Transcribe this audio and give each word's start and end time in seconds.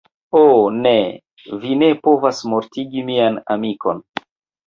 Oh 0.37 0.61
ne! 0.85 0.93
Vi 1.65 1.75
ne 1.83 1.89
povas 2.07 2.41
mortigi 2.53 3.05
mian 3.11 3.39
amikon! 3.57 4.01